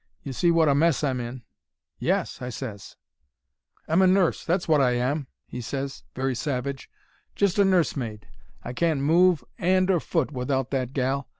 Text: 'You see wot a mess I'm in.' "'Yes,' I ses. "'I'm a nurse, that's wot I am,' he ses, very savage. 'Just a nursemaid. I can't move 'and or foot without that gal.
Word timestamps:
'You 0.23 0.33
see 0.33 0.49
wot 0.49 0.67
a 0.67 0.73
mess 0.73 1.03
I'm 1.03 1.19
in.' 1.19 1.43
"'Yes,' 1.99 2.41
I 2.41 2.49
ses. 2.49 2.95
"'I'm 3.87 4.01
a 4.01 4.07
nurse, 4.07 4.43
that's 4.43 4.67
wot 4.67 4.81
I 4.81 4.93
am,' 4.93 5.27
he 5.45 5.61
ses, 5.61 6.05
very 6.15 6.33
savage. 6.33 6.89
'Just 7.35 7.59
a 7.59 7.63
nursemaid. 7.65 8.27
I 8.63 8.73
can't 8.73 9.01
move 9.01 9.43
'and 9.59 9.91
or 9.91 9.99
foot 9.99 10.31
without 10.31 10.71
that 10.71 10.93
gal. 10.93 11.29